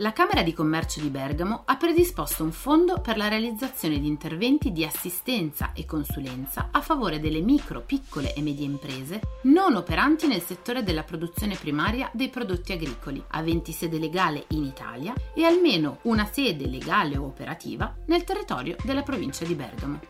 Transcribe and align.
La 0.00 0.12
Camera 0.12 0.42
di 0.42 0.54
Commercio 0.54 1.00
di 1.00 1.10
Bergamo 1.10 1.62
ha 1.66 1.76
predisposto 1.76 2.42
un 2.42 2.52
fondo 2.52 3.00
per 3.00 3.18
la 3.18 3.28
realizzazione 3.28 3.98
di 3.98 4.06
interventi 4.06 4.72
di 4.72 4.84
assistenza 4.84 5.72
e 5.74 5.84
consulenza 5.84 6.68
a 6.70 6.80
favore 6.80 7.20
delle 7.20 7.40
micro, 7.40 7.82
piccole 7.82 8.32
e 8.32 8.40
medie 8.40 8.64
imprese 8.64 9.20
non 9.42 9.76
operanti 9.76 10.26
nel 10.26 10.40
settore 10.40 10.82
della 10.82 11.02
produzione 11.02 11.54
primaria 11.54 12.10
dei 12.14 12.30
prodotti 12.30 12.72
agricoli, 12.72 13.22
aventi 13.28 13.72
sede 13.72 13.98
legale 13.98 14.44
in 14.48 14.64
Italia 14.64 15.12
e 15.34 15.44
almeno 15.44 15.98
una 16.02 16.24
sede 16.24 16.66
legale 16.66 17.18
o 17.18 17.24
operativa 17.24 17.94
nel 18.06 18.24
territorio 18.24 18.76
della 18.82 19.02
provincia 19.02 19.44
di 19.44 19.54
Bergamo. 19.54 20.00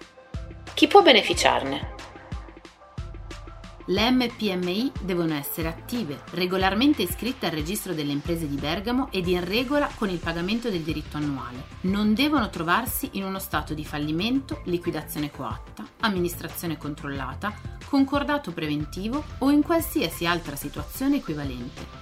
Chi 0.72 0.86
può 0.86 1.02
beneficiarne? 1.02 1.99
Le 3.90 4.08
MPMI 4.08 4.92
devono 5.02 5.34
essere 5.34 5.66
attive, 5.66 6.22
regolarmente 6.30 7.02
iscritte 7.02 7.46
al 7.46 7.52
registro 7.52 7.92
delle 7.92 8.12
imprese 8.12 8.46
di 8.46 8.54
Bergamo 8.54 9.10
ed 9.10 9.26
in 9.26 9.44
regola 9.44 9.90
con 9.96 10.08
il 10.08 10.18
pagamento 10.18 10.70
del 10.70 10.82
diritto 10.82 11.16
annuale. 11.16 11.64
Non 11.82 12.14
devono 12.14 12.50
trovarsi 12.50 13.08
in 13.14 13.24
uno 13.24 13.40
stato 13.40 13.74
di 13.74 13.84
fallimento, 13.84 14.60
liquidazione 14.66 15.32
coatta, 15.32 15.84
amministrazione 16.02 16.76
controllata, 16.76 17.52
concordato 17.84 18.52
preventivo 18.52 19.24
o 19.38 19.50
in 19.50 19.62
qualsiasi 19.62 20.24
altra 20.24 20.54
situazione 20.54 21.16
equivalente 21.16 21.99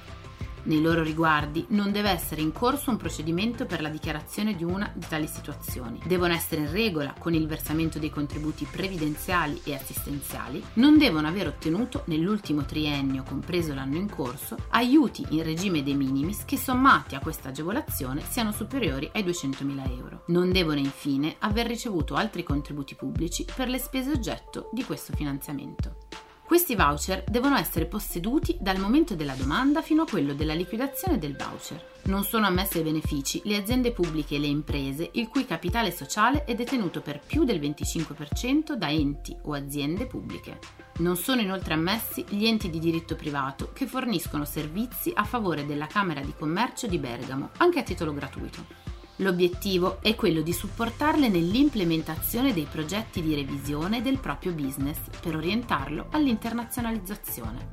nei 0.68 0.80
loro 0.80 1.02
riguardi 1.02 1.64
non 1.70 1.92
deve 1.92 2.10
essere 2.10 2.40
in 2.40 2.52
corso 2.52 2.90
un 2.90 2.96
procedimento 2.96 3.66
per 3.66 3.80
la 3.80 3.88
dichiarazione 3.88 4.54
di 4.54 4.64
una 4.64 4.90
di 4.94 5.06
tali 5.08 5.26
situazioni. 5.26 6.00
Devono 6.04 6.34
essere 6.34 6.62
in 6.62 6.70
regola 6.70 7.14
con 7.18 7.34
il 7.34 7.46
versamento 7.46 7.98
dei 7.98 8.10
contributi 8.10 8.66
previdenziali 8.70 9.60
e 9.64 9.74
assistenziali, 9.74 10.62
non 10.74 10.98
devono 10.98 11.26
aver 11.26 11.48
ottenuto 11.48 12.02
nell'ultimo 12.06 12.64
triennio, 12.64 13.24
compreso 13.26 13.74
l'anno 13.74 13.96
in 13.96 14.10
corso, 14.10 14.56
aiuti 14.70 15.24
in 15.30 15.42
regime 15.42 15.82
de 15.82 15.94
minimis 15.94 16.44
che 16.44 16.56
sommati 16.56 17.14
a 17.14 17.20
questa 17.20 17.48
agevolazione 17.48 18.22
siano 18.28 18.52
superiori 18.52 19.10
ai 19.14 19.24
200.000 19.24 19.96
euro. 19.96 20.22
Non 20.26 20.52
devono 20.52 20.78
infine 20.78 21.36
aver 21.40 21.66
ricevuto 21.66 22.14
altri 22.14 22.42
contributi 22.42 22.94
pubblici 22.94 23.44
per 23.54 23.68
le 23.68 23.78
spese 23.78 24.10
oggetto 24.10 24.68
di 24.72 24.84
questo 24.84 25.14
finanziamento. 25.14 26.07
Questi 26.48 26.74
voucher 26.76 27.24
devono 27.28 27.58
essere 27.58 27.84
posseduti 27.84 28.56
dal 28.58 28.78
momento 28.78 29.14
della 29.14 29.34
domanda 29.34 29.82
fino 29.82 30.04
a 30.04 30.06
quello 30.06 30.32
della 30.32 30.54
liquidazione 30.54 31.18
del 31.18 31.36
voucher. 31.36 31.96
Non 32.04 32.24
sono 32.24 32.46
ammesse 32.46 32.78
ai 32.78 32.84
benefici 32.84 33.42
le 33.44 33.56
aziende 33.56 33.92
pubbliche 33.92 34.36
e 34.36 34.38
le 34.38 34.46
imprese 34.46 35.10
il 35.12 35.28
cui 35.28 35.44
capitale 35.44 35.90
sociale 35.90 36.44
è 36.44 36.54
detenuto 36.54 37.02
per 37.02 37.20
più 37.20 37.44
del 37.44 37.60
25% 37.60 38.72
da 38.72 38.88
enti 38.88 39.36
o 39.42 39.52
aziende 39.52 40.06
pubbliche. 40.06 40.58
Non 41.00 41.16
sono 41.18 41.42
inoltre 41.42 41.74
ammessi 41.74 42.24
gli 42.26 42.46
enti 42.46 42.70
di 42.70 42.78
diritto 42.78 43.14
privato 43.14 43.70
che 43.74 43.86
forniscono 43.86 44.46
servizi 44.46 45.12
a 45.14 45.24
favore 45.24 45.66
della 45.66 45.86
Camera 45.86 46.22
di 46.22 46.32
Commercio 46.34 46.86
di 46.86 46.96
Bergamo, 46.96 47.50
anche 47.58 47.80
a 47.80 47.82
titolo 47.82 48.14
gratuito. 48.14 48.87
L'obiettivo 49.20 49.98
è 50.00 50.14
quello 50.14 50.42
di 50.42 50.52
supportarle 50.52 51.28
nell'implementazione 51.28 52.52
dei 52.52 52.68
progetti 52.70 53.20
di 53.20 53.34
revisione 53.34 54.00
del 54.00 54.18
proprio 54.18 54.52
business 54.52 54.98
per 55.20 55.34
orientarlo 55.34 56.06
all'internazionalizzazione. 56.10 57.72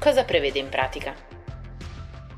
Cosa 0.00 0.24
prevede 0.24 0.58
in 0.58 0.68
pratica? 0.68 1.37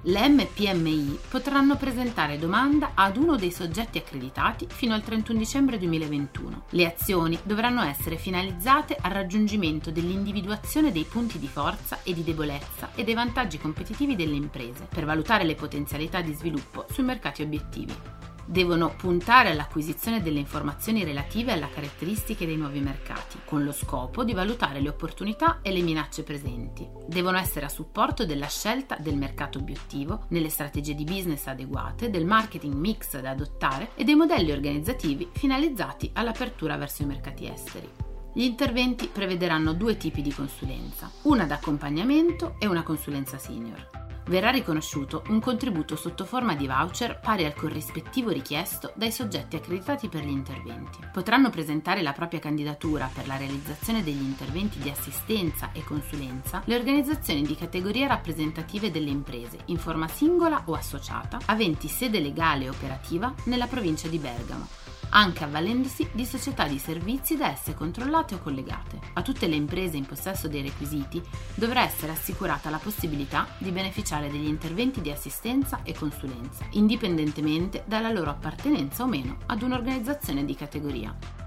Le 0.04 0.28
MPMI 0.28 1.18
potranno 1.28 1.76
presentare 1.76 2.38
domanda 2.38 2.92
ad 2.94 3.18
uno 3.18 3.36
dei 3.36 3.52
soggetti 3.52 3.98
accreditati 3.98 4.66
fino 4.66 4.94
al 4.94 5.02
31 5.02 5.38
dicembre 5.38 5.76
2021. 5.76 6.62
Le 6.70 6.86
azioni 6.86 7.38
dovranno 7.42 7.82
essere 7.82 8.16
finalizzate 8.16 8.96
al 8.98 9.10
raggiungimento 9.10 9.90
dell'individuazione 9.90 10.90
dei 10.90 11.04
punti 11.04 11.38
di 11.38 11.48
forza 11.48 11.98
e 12.02 12.14
di 12.14 12.24
debolezza 12.24 12.92
e 12.94 13.04
dei 13.04 13.12
vantaggi 13.12 13.58
competitivi 13.58 14.16
delle 14.16 14.36
imprese 14.36 14.88
per 14.88 15.04
valutare 15.04 15.44
le 15.44 15.54
potenzialità 15.54 16.22
di 16.22 16.32
sviluppo 16.32 16.86
sui 16.90 17.04
mercati 17.04 17.42
obiettivi 17.42 18.19
devono 18.50 18.94
puntare 18.96 19.50
all'acquisizione 19.50 20.20
delle 20.20 20.40
informazioni 20.40 21.04
relative 21.04 21.52
alle 21.52 21.68
caratteristiche 21.72 22.46
dei 22.46 22.56
nuovi 22.56 22.80
mercati, 22.80 23.38
con 23.44 23.62
lo 23.62 23.70
scopo 23.70 24.24
di 24.24 24.34
valutare 24.34 24.80
le 24.80 24.88
opportunità 24.88 25.60
e 25.62 25.70
le 25.70 25.82
minacce 25.82 26.24
presenti. 26.24 26.88
Devono 27.06 27.38
essere 27.38 27.66
a 27.66 27.68
supporto 27.68 28.26
della 28.26 28.48
scelta 28.48 28.96
del 28.98 29.16
mercato 29.16 29.58
obiettivo, 29.58 30.24
nelle 30.30 30.48
strategie 30.48 30.96
di 30.96 31.04
business 31.04 31.46
adeguate, 31.46 32.10
del 32.10 32.26
marketing 32.26 32.74
mix 32.74 33.20
da 33.20 33.30
adottare 33.30 33.90
e 33.94 34.02
dei 34.02 34.16
modelli 34.16 34.50
organizzativi 34.50 35.28
finalizzati 35.32 36.10
all'apertura 36.14 36.76
verso 36.76 37.02
i 37.02 37.06
mercati 37.06 37.48
esteri. 37.48 37.88
Gli 38.34 38.42
interventi 38.42 39.06
prevederanno 39.06 39.74
due 39.74 39.96
tipi 39.96 40.22
di 40.22 40.32
consulenza, 40.32 41.08
una 41.22 41.44
d'accompagnamento 41.44 42.56
e 42.58 42.66
una 42.66 42.82
consulenza 42.82 43.38
senior 43.38 44.00
verrà 44.30 44.50
riconosciuto 44.50 45.24
un 45.26 45.40
contributo 45.40 45.96
sotto 45.96 46.24
forma 46.24 46.54
di 46.54 46.68
voucher 46.68 47.18
pari 47.18 47.44
al 47.44 47.52
corrispettivo 47.52 48.30
richiesto 48.30 48.92
dai 48.94 49.10
soggetti 49.10 49.56
accreditati 49.56 50.08
per 50.08 50.24
gli 50.24 50.30
interventi. 50.30 50.98
Potranno 51.12 51.50
presentare 51.50 52.00
la 52.00 52.12
propria 52.12 52.38
candidatura 52.38 53.10
per 53.12 53.26
la 53.26 53.36
realizzazione 53.36 54.04
degli 54.04 54.22
interventi 54.22 54.78
di 54.78 54.88
assistenza 54.88 55.70
e 55.72 55.82
consulenza 55.82 56.62
le 56.66 56.76
organizzazioni 56.76 57.42
di 57.42 57.56
categoria 57.56 58.06
rappresentative 58.06 58.92
delle 58.92 59.10
imprese, 59.10 59.58
in 59.66 59.78
forma 59.78 60.06
singola 60.06 60.62
o 60.66 60.74
associata, 60.74 61.40
aventi 61.46 61.88
sede 61.88 62.20
legale 62.20 62.66
e 62.66 62.68
operativa 62.68 63.34
nella 63.44 63.66
provincia 63.66 64.06
di 64.06 64.18
Bergamo, 64.18 64.68
anche 65.10 65.44
avvalendosi 65.44 66.08
di 66.12 66.24
società 66.24 66.66
di 66.66 66.78
servizi 66.78 67.36
da 67.36 67.50
esse 67.50 67.74
controllate 67.74 68.34
o 68.34 68.38
collegate. 68.38 68.98
A 69.14 69.22
tutte 69.22 69.46
le 69.46 69.56
imprese 69.56 69.96
in 69.96 70.06
possesso 70.06 70.48
dei 70.48 70.62
requisiti 70.62 71.22
dovrà 71.54 71.82
essere 71.82 72.12
assicurata 72.12 72.70
la 72.70 72.78
possibilità 72.78 73.46
di 73.58 73.70
beneficiare 73.70 74.30
degli 74.30 74.46
interventi 74.46 75.00
di 75.00 75.10
assistenza 75.10 75.80
e 75.82 75.94
consulenza, 75.94 76.66
indipendentemente 76.70 77.84
dalla 77.86 78.10
loro 78.10 78.30
appartenenza 78.30 79.02
o 79.02 79.06
meno 79.06 79.36
ad 79.46 79.62
un'organizzazione 79.62 80.44
di 80.44 80.54
categoria. 80.54 81.39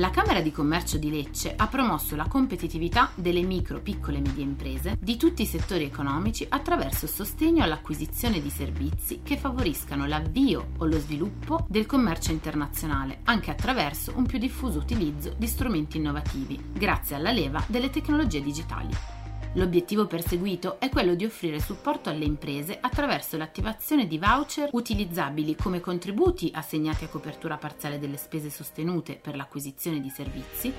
La 0.00 0.08
Camera 0.08 0.40
di 0.40 0.50
Commercio 0.50 0.96
di 0.96 1.10
Lecce 1.10 1.52
ha 1.54 1.66
promosso 1.66 2.16
la 2.16 2.26
competitività 2.26 3.10
delle 3.14 3.42
micro, 3.42 3.82
piccole 3.82 4.16
e 4.16 4.20
medie 4.22 4.42
imprese 4.42 4.96
di 4.98 5.18
tutti 5.18 5.42
i 5.42 5.46
settori 5.46 5.84
economici 5.84 6.46
attraverso 6.48 7.04
il 7.04 7.10
sostegno 7.10 7.62
all'acquisizione 7.62 8.40
di 8.40 8.48
servizi 8.48 9.20
che 9.22 9.36
favoriscano 9.36 10.06
l'avvio 10.06 10.68
o 10.78 10.86
lo 10.86 10.98
sviluppo 10.98 11.66
del 11.68 11.84
commercio 11.84 12.32
internazionale, 12.32 13.20
anche 13.24 13.50
attraverso 13.50 14.14
un 14.16 14.24
più 14.24 14.38
diffuso 14.38 14.78
utilizzo 14.78 15.34
di 15.36 15.46
strumenti 15.46 15.98
innovativi, 15.98 16.58
grazie 16.72 17.16
alla 17.16 17.30
leva 17.30 17.62
delle 17.66 17.90
tecnologie 17.90 18.40
digitali. 18.40 19.19
L'obiettivo 19.54 20.06
perseguito 20.06 20.78
è 20.78 20.88
quello 20.90 21.16
di 21.16 21.24
offrire 21.24 21.58
supporto 21.58 22.08
alle 22.08 22.24
imprese 22.24 22.78
attraverso 22.80 23.36
l'attivazione 23.36 24.06
di 24.06 24.16
voucher 24.16 24.68
utilizzabili 24.70 25.56
come 25.56 25.80
contributi 25.80 26.52
assegnati 26.54 27.02
a 27.02 27.08
copertura 27.08 27.56
parziale 27.56 27.98
delle 27.98 28.16
spese 28.16 28.48
sostenute 28.48 29.18
per 29.20 29.34
l'acquisizione 29.34 30.00
di 30.00 30.08
servizi 30.08 30.72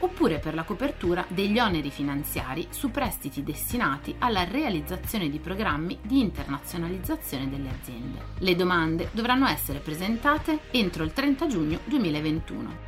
oppure 0.00 0.40
per 0.40 0.52
la 0.52 0.64
copertura 0.64 1.24
degli 1.28 1.58
oneri 1.58 1.90
finanziari 1.90 2.66
su 2.68 2.90
prestiti 2.90 3.42
destinati 3.42 4.14
alla 4.18 4.44
realizzazione 4.44 5.30
di 5.30 5.38
programmi 5.38 5.98
di 6.02 6.20
internazionalizzazione 6.20 7.48
delle 7.48 7.70
aziende. 7.70 8.18
Le 8.40 8.54
domande 8.54 9.08
dovranno 9.12 9.46
essere 9.46 9.78
presentate 9.78 10.58
entro 10.72 11.02
il 11.02 11.14
30 11.14 11.46
giugno 11.46 11.80
2021. 11.84 12.86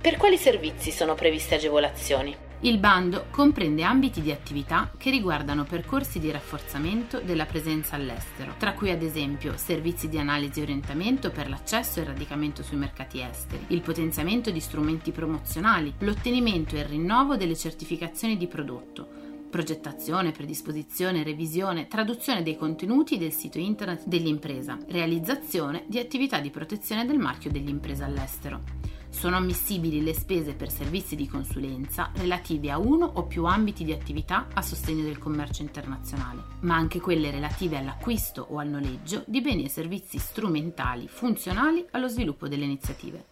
Per 0.00 0.16
quali 0.16 0.38
servizi 0.38 0.90
sono 0.92 1.14
previste 1.14 1.56
agevolazioni? 1.56 2.46
Il 2.62 2.78
bando 2.78 3.26
comprende 3.30 3.84
ambiti 3.84 4.20
di 4.20 4.32
attività 4.32 4.90
che 4.98 5.10
riguardano 5.10 5.62
percorsi 5.62 6.18
di 6.18 6.32
rafforzamento 6.32 7.20
della 7.20 7.46
presenza 7.46 7.94
all'estero, 7.94 8.54
tra 8.58 8.72
cui 8.72 8.90
ad 8.90 9.00
esempio 9.00 9.56
servizi 9.56 10.08
di 10.08 10.18
analisi 10.18 10.58
e 10.58 10.62
orientamento 10.64 11.30
per 11.30 11.48
l'accesso 11.48 12.00
e 12.00 12.02
il 12.02 12.08
radicamento 12.08 12.64
sui 12.64 12.76
mercati 12.76 13.20
esteri, 13.20 13.66
il 13.68 13.80
potenziamento 13.80 14.50
di 14.50 14.58
strumenti 14.58 15.12
promozionali, 15.12 15.94
l'ottenimento 16.00 16.74
e 16.74 16.80
il 16.80 16.86
rinnovo 16.86 17.36
delle 17.36 17.54
certificazioni 17.54 18.36
di 18.36 18.48
prodotto, 18.48 19.06
progettazione, 19.48 20.32
predisposizione, 20.32 21.22
revisione, 21.22 21.86
traduzione 21.86 22.42
dei 22.42 22.56
contenuti 22.56 23.18
del 23.18 23.32
sito 23.32 23.58
internet 23.58 24.04
dell'impresa, 24.06 24.76
realizzazione 24.88 25.84
di 25.86 26.00
attività 26.00 26.40
di 26.40 26.50
protezione 26.50 27.06
del 27.06 27.18
marchio 27.18 27.52
dell'impresa 27.52 28.04
all'estero. 28.04 28.97
Sono 29.10 29.36
ammissibili 29.36 30.02
le 30.02 30.14
spese 30.14 30.54
per 30.54 30.70
servizi 30.70 31.16
di 31.16 31.26
consulenza 31.26 32.10
relativi 32.14 32.70
a 32.70 32.78
uno 32.78 33.04
o 33.14 33.24
più 33.24 33.44
ambiti 33.44 33.82
di 33.84 33.92
attività 33.92 34.48
a 34.54 34.62
sostegno 34.62 35.02
del 35.02 35.18
commercio 35.18 35.62
internazionale, 35.62 36.42
ma 36.60 36.76
anche 36.76 37.00
quelle 37.00 37.30
relative 37.30 37.78
all'acquisto 37.78 38.46
o 38.50 38.58
al 38.58 38.68
noleggio 38.68 39.24
di 39.26 39.40
beni 39.40 39.64
e 39.64 39.68
servizi 39.68 40.18
strumentali 40.18 41.08
funzionali 41.08 41.84
allo 41.92 42.08
sviluppo 42.08 42.46
delle 42.46 42.64
iniziative. 42.64 43.24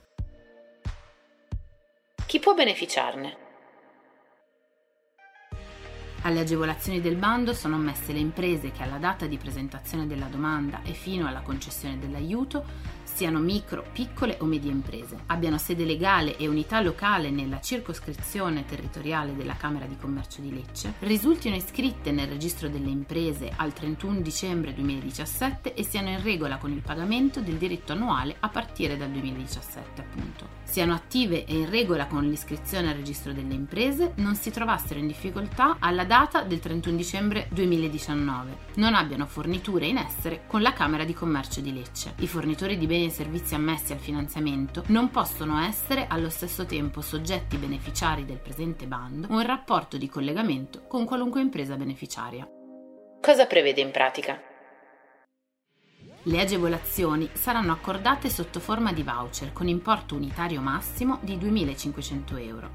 Chi 2.26 2.40
può 2.40 2.54
beneficiarne? 2.54 3.44
Alle 6.22 6.40
agevolazioni 6.40 7.00
del 7.00 7.14
bando 7.14 7.54
sono 7.54 7.76
ammesse 7.76 8.12
le 8.12 8.18
imprese 8.18 8.72
che 8.72 8.82
alla 8.82 8.98
data 8.98 9.26
di 9.26 9.38
presentazione 9.38 10.08
della 10.08 10.26
domanda 10.26 10.82
e 10.82 10.92
fino 10.92 11.28
alla 11.28 11.42
concessione 11.42 12.00
dell'aiuto 12.00 12.64
siano 13.16 13.38
micro, 13.38 13.82
piccole 13.94 14.36
o 14.40 14.44
medie 14.44 14.70
imprese, 14.70 15.16
abbiano 15.28 15.56
sede 15.56 15.86
legale 15.86 16.36
e 16.36 16.48
unità 16.48 16.82
locale 16.82 17.30
nella 17.30 17.62
circoscrizione 17.62 18.66
territoriale 18.66 19.34
della 19.34 19.56
Camera 19.56 19.86
di 19.86 19.96
Commercio 19.98 20.42
di 20.42 20.52
Lecce, 20.52 20.92
risultino 20.98 21.56
iscritte 21.56 22.12
nel 22.12 22.28
registro 22.28 22.68
delle 22.68 22.90
imprese 22.90 23.50
al 23.56 23.72
31 23.72 24.20
dicembre 24.20 24.74
2017 24.74 25.72
e 25.72 25.82
siano 25.82 26.10
in 26.10 26.22
regola 26.22 26.58
con 26.58 26.72
il 26.72 26.82
pagamento 26.82 27.40
del 27.40 27.54
diritto 27.54 27.92
annuale 27.92 28.36
a 28.38 28.50
partire 28.50 28.98
dal 28.98 29.08
2017 29.08 29.98
appunto. 29.98 30.48
Siano 30.64 30.92
attive 30.92 31.46
e 31.46 31.54
in 31.54 31.70
regola 31.70 32.06
con 32.06 32.28
l'iscrizione 32.28 32.90
al 32.90 32.96
registro 32.96 33.32
delle 33.32 33.54
imprese, 33.54 34.12
non 34.16 34.34
si 34.34 34.50
trovassero 34.50 35.00
in 35.00 35.06
difficoltà 35.06 35.76
alla 35.78 36.04
data 36.04 36.42
del 36.42 36.58
31 36.58 36.94
dicembre 36.96 37.48
2019, 37.50 38.58
non 38.74 38.94
abbiano 38.94 39.24
forniture 39.24 39.86
in 39.86 39.96
essere 39.96 40.42
con 40.46 40.60
la 40.60 40.74
Camera 40.74 41.04
di 41.04 41.14
Commercio 41.14 41.62
di 41.62 41.72
Lecce. 41.72 42.12
I 42.18 42.26
fornitori 42.26 42.76
di 42.76 42.86
beni 42.86 43.05
e 43.06 43.10
servizi 43.10 43.54
ammessi 43.54 43.92
al 43.92 43.98
finanziamento 43.98 44.84
non 44.88 45.10
possono 45.10 45.58
essere 45.60 46.06
allo 46.08 46.30
stesso 46.30 46.66
tempo 46.66 47.00
soggetti 47.00 47.56
beneficiari 47.56 48.24
del 48.24 48.38
presente 48.38 48.86
bando 48.86 49.28
o 49.30 49.40
in 49.40 49.46
rapporto 49.46 49.96
di 49.96 50.08
collegamento 50.08 50.86
con 50.86 51.04
qualunque 51.04 51.40
impresa 51.40 51.76
beneficiaria. 51.76 52.48
Cosa 53.20 53.46
prevede 53.46 53.80
in 53.80 53.90
pratica? 53.90 54.40
Le 56.28 56.40
agevolazioni 56.40 57.28
saranno 57.32 57.72
accordate 57.72 58.28
sotto 58.28 58.58
forma 58.58 58.92
di 58.92 59.02
voucher 59.02 59.52
con 59.52 59.68
importo 59.68 60.16
unitario 60.16 60.60
massimo 60.60 61.18
di 61.22 61.36
2.500 61.36 62.40
euro. 62.40 62.70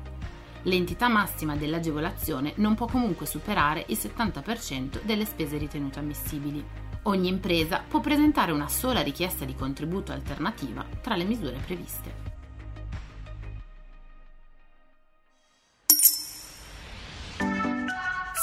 L'entità 0.63 1.09
massima 1.09 1.55
dell'agevolazione 1.55 2.53
non 2.57 2.75
può 2.75 2.85
comunque 2.85 3.25
superare 3.25 3.83
il 3.87 3.97
70% 3.97 5.01
delle 5.03 5.25
spese 5.25 5.57
ritenute 5.57 5.99
ammissibili. 5.99 6.63
Ogni 7.03 7.29
impresa 7.29 7.83
può 7.87 7.99
presentare 7.99 8.51
una 8.51 8.67
sola 8.67 9.01
richiesta 9.01 9.43
di 9.43 9.55
contributo 9.55 10.11
alternativa 10.11 10.85
tra 11.01 11.15
le 11.15 11.23
misure 11.23 11.57
previste. 11.65 12.31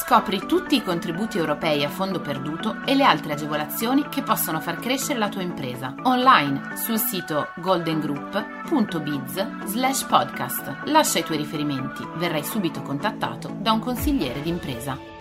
Scopri 0.09 0.47
tutti 0.47 0.75
i 0.75 0.83
contributi 0.83 1.37
europei 1.37 1.85
a 1.85 1.91
fondo 1.91 2.21
perduto 2.21 2.81
e 2.87 2.95
le 2.95 3.05
altre 3.05 3.35
agevolazioni 3.35 4.09
che 4.09 4.23
possono 4.23 4.59
far 4.59 4.81
crescere 4.81 5.19
la 5.19 5.29
tua 5.29 5.43
impresa 5.43 5.95
online 6.05 6.79
sul 6.79 6.99
sito 6.99 7.49
goldengroup.biz 7.57 10.07
podcast. 10.09 10.77
Lascia 10.87 11.19
i 11.19 11.25
tuoi 11.25 11.37
riferimenti, 11.37 12.09
verrai 12.17 12.43
subito 12.43 12.81
contattato 12.81 13.55
da 13.61 13.73
un 13.73 13.81
consigliere 13.81 14.41
d'impresa. 14.41 15.18